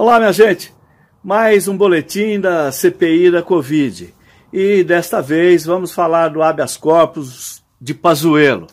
[0.00, 0.72] Olá, minha gente.
[1.24, 4.14] Mais um boletim da CPI da Covid.
[4.52, 8.68] E desta vez vamos falar do habeas corpus de Pazuello.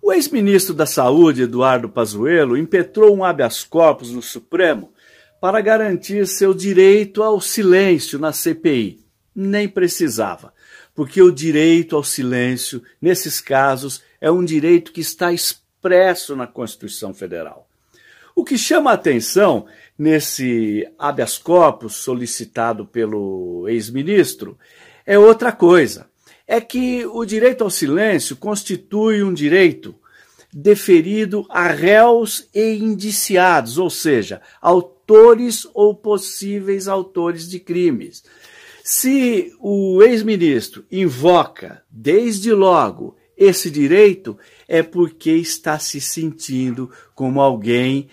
[0.00, 4.92] O ex-ministro da Saúde, Eduardo Pazuello, impetrou um habeas corpus no Supremo
[5.40, 9.00] para garantir seu direito ao silêncio na CPI.
[9.34, 10.54] Nem precisava,
[10.94, 17.12] porque o direito ao silêncio, nesses casos, é um direito que está expresso na Constituição
[17.12, 17.65] Federal.
[18.38, 19.64] O que chama a atenção
[19.98, 24.58] nesse habeas corpus solicitado pelo ex-ministro
[25.06, 26.06] é outra coisa.
[26.46, 29.94] É que o direito ao silêncio constitui um direito
[30.52, 38.22] deferido a réus e indiciados, ou seja, autores ou possíveis autores de crimes.
[38.84, 48.08] Se o ex-ministro invoca, desde logo, esse direito, é porque está se sentindo como alguém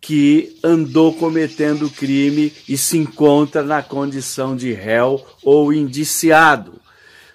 [0.00, 6.80] que andou cometendo crime e se encontra na condição de réu ou indiciado.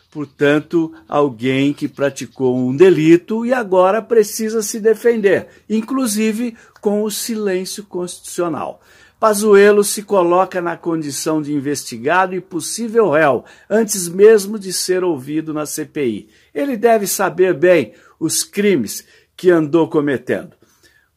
[0.10, 7.84] Portanto, alguém que praticou um delito e agora precisa se defender, inclusive com o silêncio
[7.84, 8.82] constitucional.
[9.20, 15.54] Pazuello se coloca na condição de investigado e possível réu, antes mesmo de ser ouvido
[15.54, 16.30] na CPI.
[16.54, 20.52] Ele deve saber bem os crimes que andou cometendo.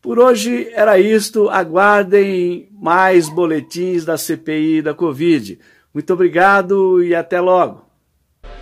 [0.01, 1.49] Por hoje era isto.
[1.49, 5.59] Aguardem mais boletins da CPI da Covid.
[5.93, 7.85] Muito obrigado e até logo.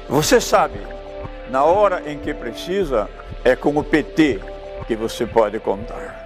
[0.08, 0.78] Você sabe,
[1.50, 3.08] na hora em que precisa,
[3.44, 4.40] é com o PT
[4.86, 6.25] que você pode contar.